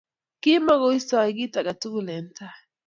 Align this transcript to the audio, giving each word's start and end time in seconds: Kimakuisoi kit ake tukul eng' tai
Kimakuisoi 0.41 1.31
kit 1.37 1.53
ake 1.59 1.73
tukul 1.81 2.07
eng' 2.15 2.31
tai 2.37 2.57